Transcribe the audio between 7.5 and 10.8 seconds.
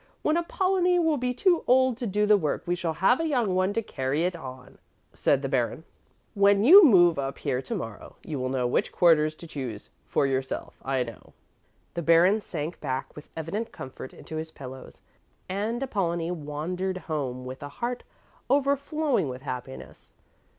tomorrow, you will know which quarters to choose for yourself,